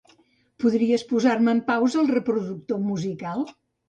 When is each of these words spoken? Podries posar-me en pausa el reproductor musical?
Podries 0.61 1.03
posar-me 1.11 1.53
en 1.57 1.61
pausa 1.67 1.99
el 2.05 2.09
reproductor 2.13 2.81
musical? 2.87 3.45